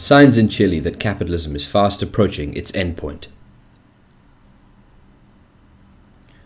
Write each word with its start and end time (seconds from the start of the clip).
Signs 0.00 0.38
in 0.38 0.48
Chile 0.48 0.80
that 0.80 0.98
capitalism 0.98 1.54
is 1.54 1.66
fast 1.66 2.02
approaching 2.02 2.54
its 2.54 2.72
endpoint. 2.72 3.26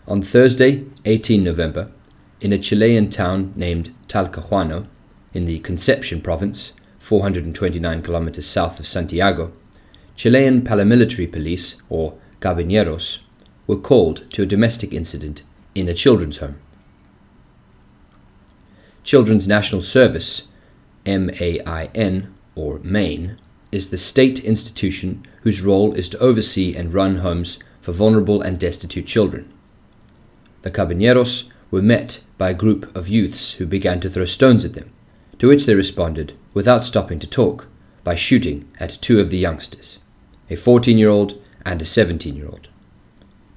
On 0.09 0.21
Thursday, 0.21 0.83
18 1.05 1.41
November, 1.41 1.89
in 2.41 2.51
a 2.51 2.57
Chilean 2.57 3.09
town 3.09 3.53
named 3.55 3.95
Talcahuano, 4.09 4.87
in 5.33 5.45
the 5.45 5.59
Concepcion 5.59 6.19
province, 6.19 6.73
429 6.99 8.01
kilometers 8.01 8.45
south 8.45 8.77
of 8.77 8.85
Santiago, 8.87 9.53
Chilean 10.17 10.61
paramilitary 10.61 11.31
police, 11.31 11.75
or 11.87 12.17
Carabineros, 12.41 13.19
were 13.67 13.77
called 13.77 14.29
to 14.31 14.43
a 14.43 14.45
domestic 14.45 14.93
incident 14.93 15.43
in 15.73 15.87
a 15.87 15.93
children's 15.93 16.37
home. 16.39 16.59
Children's 19.05 19.47
National 19.47 19.81
Service, 19.81 20.41
MAIN, 21.05 22.33
or 22.53 22.79
MAIN, 22.79 23.37
is 23.75 23.89
the 23.89 23.97
state 23.97 24.39
institution 24.39 25.21
whose 25.41 25.61
role 25.61 25.93
is 25.93 26.07
to 26.07 26.19
oversee 26.19 26.73
and 26.73 26.93
run 26.93 27.17
homes 27.17 27.59
for 27.81 27.91
vulnerable 27.91 28.41
and 28.41 28.57
destitute 28.57 29.05
children. 29.05 29.51
The 30.61 30.71
Carabineros 30.71 31.49
were 31.69 31.81
met 31.81 32.23
by 32.37 32.51
a 32.51 32.55
group 32.55 32.95
of 32.95 33.09
youths 33.09 33.53
who 33.53 33.65
began 33.65 33.99
to 33.99 34.09
throw 34.09 34.23
stones 34.23 34.63
at 34.63 34.75
them, 34.75 34.91
to 35.39 35.47
which 35.49 35.65
they 35.65 35.75
responded, 35.75 36.33
without 36.53 36.83
stopping 36.83 37.19
to 37.19 37.27
talk, 37.27 37.67
by 38.05 38.15
shooting 38.15 38.65
at 38.79 39.01
two 39.01 39.19
of 39.19 39.29
the 39.29 39.37
youngsters, 39.37 39.97
a 40.49 40.55
14 40.55 40.97
year 40.97 41.09
old 41.09 41.41
and 41.65 41.81
a 41.81 41.85
17 41.85 42.33
year 42.33 42.47
old. 42.47 42.69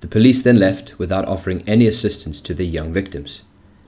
The 0.00 0.08
police 0.08 0.42
then 0.42 0.58
left 0.58 0.98
without 0.98 1.28
offering 1.28 1.62
any 1.69 1.86
assistance 1.86 2.41
to 2.41 2.55
the 2.55 2.66
young 2.66 2.92
victims, 2.92 3.42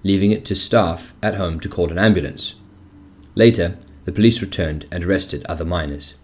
leaving 0.05 0.31
it 0.31 0.44
to 0.44 0.55
staff 0.55 1.12
at 1.22 1.34
home 1.34 1.59
to 1.61 1.69
call 1.69 1.91
an 1.91 1.98
ambulance. 1.98 2.55
Later, 3.34 3.78
the 4.05 4.12
police 4.12 4.41
returned 4.41 4.87
and 4.92 5.05
arrested 5.05 5.44
other 5.48 5.65
minors. 5.65 6.15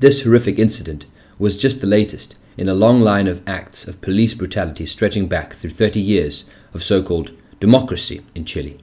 This 0.00 0.22
horrific 0.22 0.58
incident 0.58 1.04
was 1.38 1.58
just 1.58 1.82
the 1.82 1.86
latest 1.86 2.38
in 2.56 2.70
a 2.70 2.74
long 2.74 3.02
line 3.02 3.26
of 3.26 3.46
acts 3.46 3.86
of 3.86 4.00
police 4.00 4.32
brutality 4.32 4.86
stretching 4.86 5.28
back 5.28 5.52
through 5.52 5.70
30 5.70 6.00
years 6.00 6.44
of 6.72 6.82
so 6.82 7.02
called 7.02 7.32
democracy 7.60 8.22
in 8.34 8.46
Chile. 8.46 8.80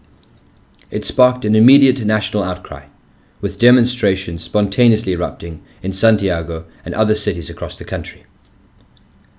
It 0.91 1.05
sparked 1.05 1.43
an 1.43 1.55
immediate 1.55 2.05
national 2.05 2.43
outcry, 2.43 2.85
with 3.41 3.57
demonstrations 3.57 4.43
spontaneously 4.43 5.13
erupting 5.13 5.63
in 5.81 5.91
Santiago 5.91 6.65
and 6.85 6.93
other 6.93 7.15
cities 7.15 7.49
across 7.49 7.79
the 7.79 7.85
country. 7.85 8.25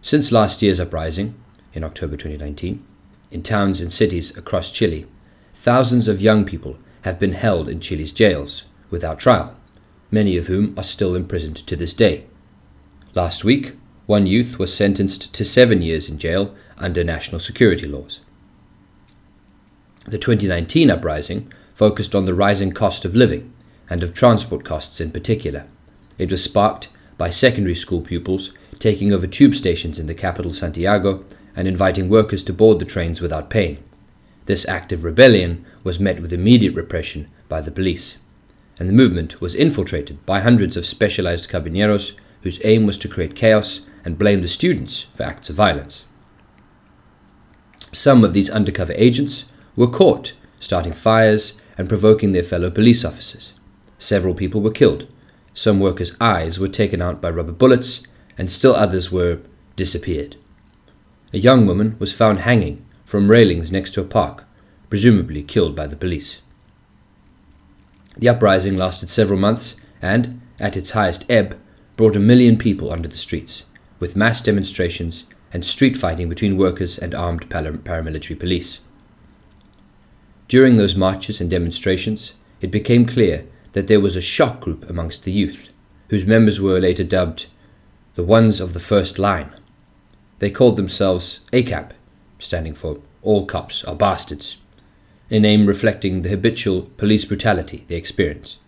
Since 0.02 0.32
last 0.32 0.62
year's 0.62 0.80
uprising, 0.80 1.36
in 1.72 1.84
October 1.84 2.16
2019, 2.16 2.84
in 3.30 3.42
towns 3.44 3.80
and 3.80 3.92
cities 3.92 4.36
across 4.36 4.72
Chile, 4.72 5.06
thousands 5.54 6.08
of 6.08 6.20
young 6.20 6.44
people 6.44 6.76
have 7.02 7.20
been 7.20 7.34
held 7.34 7.68
in 7.68 7.78
Chile's 7.78 8.10
jails 8.10 8.64
without 8.90 9.20
trial, 9.20 9.56
many 10.10 10.36
of 10.36 10.46
whom 10.46 10.74
are 10.76 10.84
still 10.84 11.14
imprisoned 11.14 11.56
to 11.56 11.76
this 11.76 11.94
day. 11.94 12.24
Last 13.14 13.44
week, 13.44 13.74
one 14.06 14.26
youth 14.26 14.58
was 14.58 14.74
sentenced 14.74 15.32
to 15.34 15.44
seven 15.44 15.82
years 15.82 16.08
in 16.08 16.18
jail 16.18 16.54
under 16.78 17.04
national 17.04 17.40
security 17.40 17.86
laws. 17.86 18.20
The 20.06 20.18
2019 20.18 20.90
uprising 20.90 21.52
focused 21.74 22.14
on 22.14 22.24
the 22.24 22.34
rising 22.34 22.72
cost 22.72 23.04
of 23.04 23.14
living 23.14 23.52
and 23.90 24.02
of 24.02 24.14
transport 24.14 24.64
costs 24.64 25.00
in 25.00 25.10
particular. 25.10 25.66
It 26.16 26.30
was 26.30 26.42
sparked 26.42 26.88
by 27.18 27.30
secondary 27.30 27.74
school 27.74 28.00
pupils 28.00 28.52
taking 28.78 29.12
over 29.12 29.26
tube 29.26 29.54
stations 29.54 29.98
in 29.98 30.06
the 30.06 30.14
capital 30.14 30.54
Santiago 30.54 31.24
and 31.54 31.66
inviting 31.66 32.08
workers 32.08 32.42
to 32.44 32.52
board 32.52 32.78
the 32.78 32.84
trains 32.84 33.20
without 33.20 33.50
paying. 33.50 33.82
This 34.47 34.66
act 34.68 34.92
of 34.92 35.04
rebellion 35.04 35.64
was 35.84 36.00
met 36.00 36.20
with 36.20 36.32
immediate 36.32 36.74
repression 36.74 37.28
by 37.48 37.60
the 37.60 37.70
police, 37.70 38.16
and 38.78 38.89
the 38.89 38.93
movement 38.93 39.41
was 39.41 39.55
infiltrated 39.55 40.25
by 40.25 40.41
hundreds 40.41 40.77
of 40.77 40.87
specialized 40.87 41.50
carabineros 41.50 42.12
whose 42.43 42.61
aim 42.65 42.87
was 42.87 42.99
to 42.99 43.09
create 43.09 43.34
chaos 43.34 43.81
and 44.05 44.19
blame 44.19 44.43
the 44.43 44.49
students 44.49 45.06
for 45.15 45.25
acts 45.25 45.50
of 45.50 45.56
violence. 45.56 46.05
Some 47.93 48.22
of 48.25 48.33
these 48.33 48.50
undercover 48.50 48.93
agents 48.97 49.44
were 49.77 49.89
caught 49.89 50.34
starting 50.61 50.93
fires 50.93 51.55
and 51.77 51.89
provoking 51.89 52.33
their 52.33 52.43
fellow 52.43 52.71
police 52.71 53.05
officers. 53.05 53.55
Several 53.99 54.34
people 54.34 54.61
were 54.61 54.71
killed. 54.71 55.06
Some 55.55 55.81
workers' 55.81 56.12
eyes 56.21 56.59
were 56.59 56.69
taken 56.69 57.00
out 57.00 57.21
by 57.21 57.31
rubber 57.31 57.53
bullets, 57.53 58.00
and 58.37 58.50
still 58.50 58.75
others 58.75 59.10
were 59.10 59.41
disappeared. 59.77 60.37
A 61.33 61.39
young 61.39 61.66
woman 61.66 61.97
was 61.99 62.12
found 62.12 62.41
hanging 62.41 62.84
from 63.05 63.31
railings 63.31 63.72
next 63.72 63.93
to 63.95 64.00
a 64.00 64.05
park, 64.05 64.45
presumably 64.89 65.43
killed 65.43 65.75
by 65.75 65.87
the 65.87 65.97
police. 65.97 66.39
The 68.18 68.28
uprising 68.28 68.76
lasted 68.76 69.08
several 69.08 69.38
months 69.38 69.76
and, 70.02 70.40
at 70.58 70.76
its 70.76 70.90
highest 70.90 71.24
ebb, 71.28 71.56
brought 71.96 72.16
a 72.16 72.20
million 72.20 72.56
people 72.58 72.90
onto 72.90 73.08
the 73.08 73.16
streets, 73.16 73.64
with 74.00 74.16
mass 74.16 74.40
demonstrations 74.40 75.24
and 75.52 75.64
street 75.64 75.96
fighting 75.96 76.28
between 76.28 76.58
workers 76.58 76.98
and 76.98 77.14
armed 77.14 77.48
paramilitary 77.48 78.38
police. 78.38 78.80
During 80.48 80.76
those 80.76 80.96
marches 80.96 81.40
and 81.40 81.48
demonstrations, 81.50 82.34
it 82.60 82.70
became 82.70 83.06
clear 83.06 83.46
that 83.72 83.86
there 83.86 84.00
was 84.00 84.16
a 84.16 84.20
shock 84.20 84.60
group 84.60 84.88
amongst 84.88 85.22
the 85.22 85.32
youth, 85.32 85.68
whose 86.08 86.26
members 86.26 86.60
were 86.60 86.80
later 86.80 87.04
dubbed 87.04 87.46
the 88.14 88.24
ones 88.24 88.60
of 88.60 88.72
the 88.72 88.80
first 88.80 89.18
line. 89.18 89.50
They 90.40 90.50
called 90.50 90.76
themselves 90.76 91.40
ACAB, 91.52 91.92
standing 92.38 92.74
for 92.74 92.98
All 93.22 93.46
Cops 93.46 93.84
Are 93.84 93.94
Bastards, 93.94 94.56
a 95.31 95.39
name 95.39 95.66
reflecting 95.66 96.22
the 96.22 96.31
habitual 96.31 96.83
police 96.97 97.25
brutality 97.25 97.84
they 97.89 97.97
experience. 97.97 98.59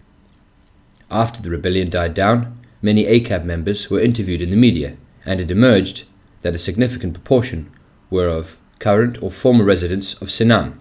After 1.10 1.40
the 1.40 1.50
rebellion 1.50 1.90
died 1.90 2.14
down, 2.14 2.58
many 2.82 3.04
ACAB 3.04 3.44
members 3.44 3.88
were 3.88 4.00
interviewed 4.00 4.42
in 4.42 4.50
the 4.50 4.56
media, 4.56 4.96
and 5.24 5.40
it 5.40 5.50
emerged 5.50 6.04
that 6.42 6.54
a 6.54 6.58
significant 6.58 7.14
proportion 7.14 7.70
were 8.10 8.28
of 8.28 8.58
current 8.78 9.18
or 9.22 9.30
former 9.30 9.64
residents 9.64 10.14
of 10.14 10.30
SENAME, 10.30 10.80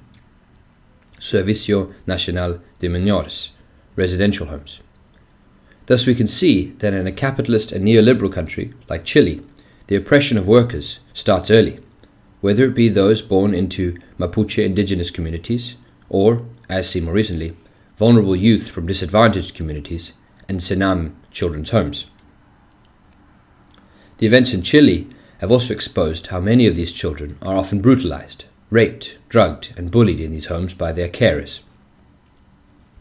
Servicio 1.19 1.93
Nacional 2.05 2.59
de 2.79 2.87
Menores, 2.87 3.49
residential 3.95 4.47
homes. 4.47 4.79
Thus, 5.87 6.05
we 6.05 6.15
can 6.15 6.27
see 6.27 6.71
that 6.79 6.93
in 6.93 7.07
a 7.07 7.11
capitalist 7.11 7.71
and 7.71 7.85
neoliberal 7.85 8.31
country 8.31 8.71
like 8.89 9.05
Chile, 9.05 9.41
the 9.87 9.95
oppression 9.95 10.37
of 10.37 10.47
workers 10.47 10.99
starts 11.13 11.49
early, 11.49 11.79
whether 12.41 12.65
it 12.65 12.73
be 12.73 12.89
those 12.89 13.21
born 13.21 13.53
into 13.53 13.97
Mapuche 14.17 14.63
indigenous 14.63 15.11
communities 15.11 15.75
or, 16.09 16.45
as 16.69 16.89
seen 16.89 17.05
more 17.05 17.13
recently, 17.13 17.55
vulnerable 17.97 18.35
youth 18.35 18.69
from 18.69 18.87
disadvantaged 18.87 19.53
communities 19.53 20.13
and 20.47 20.59
Sename 20.59 21.13
children's 21.31 21.71
homes. 21.71 22.05
The 24.17 24.27
events 24.27 24.53
in 24.53 24.61
Chile 24.61 25.07
have 25.39 25.51
also 25.51 25.73
exposed 25.73 26.27
how 26.27 26.39
many 26.39 26.65
of 26.65 26.75
these 26.75 26.91
children 26.91 27.37
are 27.41 27.55
often 27.55 27.81
brutalized, 27.81 28.45
raped, 28.69 29.17
drugged, 29.29 29.73
and 29.77 29.91
bullied 29.91 30.19
in 30.19 30.31
these 30.31 30.47
homes 30.47 30.73
by 30.73 30.91
their 30.91 31.09
carers. 31.09 31.59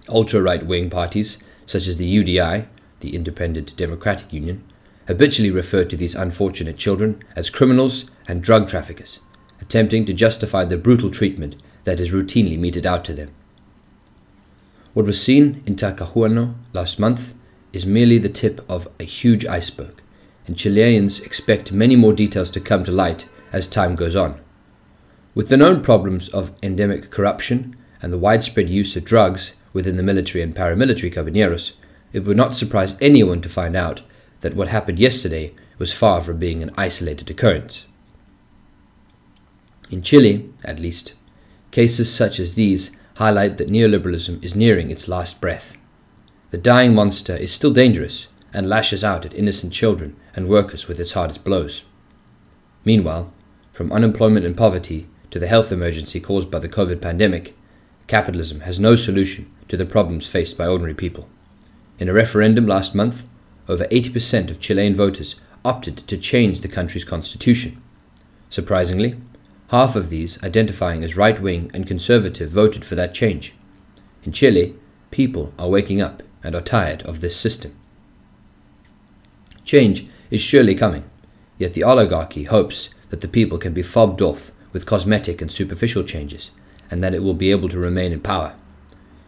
Ultra 0.09 0.41
right 0.41 0.65
wing 0.65 0.91
parties, 0.91 1.39
such 1.67 1.87
as 1.87 1.97
the 1.97 2.23
UDI, 2.23 2.67
the 3.01 3.15
Independent 3.15 3.77
Democratic 3.77 4.33
Union, 4.33 4.65
habitually 5.07 5.51
refer 5.51 5.85
to 5.85 5.97
these 5.97 6.15
unfortunate 6.15 6.77
children 6.77 7.23
as 7.35 7.51
criminals 7.51 8.05
and 8.27 8.43
drug 8.43 8.69
traffickers, 8.69 9.21
attempting 9.61 10.05
to 10.07 10.13
justify 10.13 10.65
the 10.65 10.77
brutal 10.77 11.11
treatment 11.11 11.57
that 11.85 12.01
is 12.01 12.13
routinely 12.13 12.59
meted 12.59 12.87
out 12.87 13.05
to 13.05 13.13
them. 13.13 13.31
What 14.95 15.07
was 15.07 15.23
seen 15.23 15.63
in 15.67 15.77
Talcahuano 15.77 16.55
last 16.73 16.99
month 16.99 17.35
is 17.73 17.87
merely 17.87 18.19
the 18.19 18.29
tip 18.29 18.65
of 18.69 18.89
a 18.99 19.05
huge 19.05 19.47
iceberg, 19.47 20.03
and 20.47 20.57
Chileans 20.57 21.21
expect 21.21 21.73
many 21.73 21.97
more 21.97 22.13
details 22.13 22.51
to 22.51 22.61
come 22.61 22.85
to 22.85 22.93
light 22.93 23.27
as 23.53 23.69
time 23.69 23.95
goes 23.95 24.17
on. 24.17 24.41
With 25.35 25.49
the 25.51 25.57
known 25.57 25.83
problems 25.83 26.29
of 26.31 26.53
endemic 26.63 27.11
corruption 27.11 27.77
and 28.03 28.13
the 28.13 28.19
widespread 28.19 28.69
use 28.69 28.97
of 28.97 29.05
drugs 29.05 29.55
within 29.73 29.97
the 29.97 30.03
military 30.03 30.43
and 30.43 30.55
paramilitary 30.55 31.15
carabineros, 31.15 31.73
it 32.13 32.25
would 32.25 32.37
not 32.37 32.55
surprise 32.55 32.97
anyone 33.01 33.41
to 33.43 33.49
find 33.49 33.77
out 33.77 34.03
that 34.41 34.55
what 34.55 34.69
happened 34.69 34.99
yesterday 34.99 35.55
was 35.79 35.93
far 35.93 36.23
from 36.23 36.39
being 36.39 36.63
an 36.63 36.71
isolated 36.77 37.31
occurrence. 37.31 37.87
In 39.91 40.03
Chile, 40.03 40.51
at 40.65 40.79
least, 40.79 41.15
cases 41.71 42.13
such 42.13 42.39
as 42.39 42.55
these 42.55 42.91
highlight 43.15 43.57
that 43.59 43.71
neoliberalism 43.71 44.43
is 44.45 44.55
nearing 44.55 44.91
its 44.91 45.09
last 45.09 45.41
breath. 45.41 45.77
The 46.51 46.59
dying 46.59 46.95
monster 46.95 47.35
is 47.35 47.53
still 47.53 47.73
dangerous 47.73 48.29
and 48.53 48.69
lashes 48.69 49.03
out 49.03 49.27
at 49.27 49.35
innocent 49.35 49.73
children 49.73 50.17
and 50.35 50.49
workers 50.49 50.89
with 50.89 51.01
its 51.01 51.13
hardest 51.13 51.45
blows. 51.45 51.83
Meanwhile, 52.85 53.33
from 53.73 53.93
unemployment 53.93 54.47
and 54.47 54.57
poverty 54.57 55.09
to 55.31 55.39
the 55.39 55.47
health 55.47 55.73
emergency 55.73 56.21
caused 56.21 56.51
by 56.51 56.59
the 56.59 56.69
COVID 56.69 57.01
pandemic, 57.01 57.57
capitalism 58.07 58.61
has 58.61 58.81
no 58.81 58.97
solution 58.97 59.51
to 59.69 59.77
the 59.77 59.87
problems 59.87 60.29
faced 60.29 60.57
by 60.57 60.67
ordinary 60.67 60.95
people. 60.95 61.29
In 61.99 62.09
a 62.09 62.15
referendum 62.15 62.67
last 62.67 62.95
month, 62.95 63.27
over 63.69 63.85
80% 63.87 64.51
of 64.51 64.61
Chilean 64.61 64.95
voters 64.95 65.37
opted 65.65 65.99
to 65.99 66.17
change 66.17 66.61
the 66.61 66.69
country's 66.69 67.05
constitution. 67.05 67.83
Surprisingly, 68.49 69.17
half 69.69 69.95
of 69.95 70.11
these 70.11 70.43
identifying 70.43 71.05
as 71.05 71.17
right 71.17 71.41
wing 71.41 71.71
and 71.73 71.87
conservative 71.87 72.51
voted 72.51 72.85
for 72.85 72.95
that 72.95 73.15
change. 73.15 73.55
In 74.25 74.33
Chile, 74.33 74.75
people 75.11 75.53
are 75.59 75.69
waking 75.69 76.01
up 76.01 76.23
and 76.43 76.55
are 76.55 76.63
tired 76.63 77.03
of 77.03 77.21
this 77.21 77.37
system. 77.37 77.75
Change 79.65 80.07
is 80.31 80.41
surely 80.41 80.75
coming, 80.75 81.05
yet 81.59 81.75
the 81.75 81.85
oligarchy 81.85 82.45
hopes 82.45 82.91
that 83.11 83.21
the 83.21 83.29
people 83.29 83.59
can 83.59 83.75
be 83.75 83.83
fobbed 83.83 84.23
off 84.23 84.51
with 84.73 84.87
cosmetic 84.87 85.41
and 85.41 85.51
superficial 85.51 86.03
changes, 86.03 86.51
and 86.91 87.03
that 87.03 87.15
it 87.15 87.23
will 87.23 87.35
be 87.35 87.51
able 87.51 87.69
to 87.69 87.79
remain 87.79 88.13
in 88.13 88.21
power. 88.21 88.55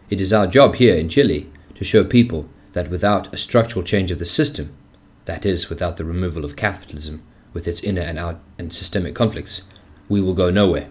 It 0.09 0.21
is 0.21 0.33
our 0.33 0.47
job 0.47 0.75
here 0.75 0.95
in 0.95 1.09
Chile 1.09 1.51
to 1.75 1.83
show 1.83 2.03
people 2.03 2.49
that 2.73 2.89
without 2.89 3.33
a 3.33 3.37
structural 3.37 3.83
change 3.83 4.11
of 4.11 4.19
the 4.19 4.25
system, 4.25 4.75
that 5.25 5.45
is, 5.45 5.69
without 5.69 5.97
the 5.97 6.05
removal 6.05 6.43
of 6.43 6.55
capitalism 6.55 7.21
with 7.53 7.67
its 7.67 7.81
inner 7.81 8.01
and 8.01 8.17
out 8.17 8.39
and 8.57 8.73
systemic 8.73 9.13
conflicts, 9.13 9.61
we 10.11 10.21
will 10.21 10.33
go 10.33 10.49
nowhere. 10.49 10.89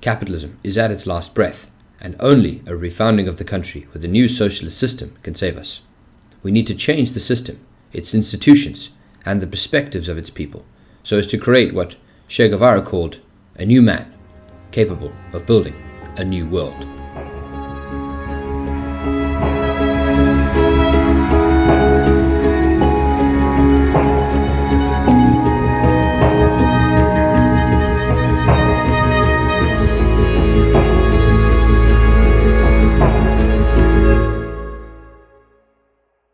Capitalism 0.00 0.58
is 0.64 0.76
at 0.76 0.90
its 0.90 1.06
last 1.06 1.36
breath, 1.36 1.70
and 2.00 2.16
only 2.18 2.58
a 2.66 2.72
refounding 2.72 3.28
of 3.28 3.36
the 3.36 3.44
country 3.44 3.86
with 3.92 4.04
a 4.04 4.08
new 4.08 4.26
socialist 4.26 4.76
system 4.76 5.16
can 5.22 5.36
save 5.36 5.56
us. 5.56 5.82
We 6.42 6.50
need 6.50 6.66
to 6.66 6.74
change 6.74 7.12
the 7.12 7.20
system, 7.20 7.64
its 7.92 8.12
institutions, 8.12 8.90
and 9.24 9.40
the 9.40 9.46
perspectives 9.46 10.08
of 10.08 10.18
its 10.18 10.30
people, 10.30 10.64
so 11.04 11.16
as 11.16 11.28
to 11.28 11.38
create 11.38 11.72
what 11.72 11.94
Che 12.26 12.48
Guevara 12.48 12.82
called 12.82 13.20
a 13.54 13.64
new 13.64 13.82
man, 13.82 14.12
capable 14.72 15.12
of 15.32 15.46
building 15.46 15.76
a 16.16 16.24
new 16.24 16.44
world. 16.44 16.95